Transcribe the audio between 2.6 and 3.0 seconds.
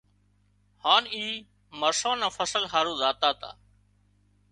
هارو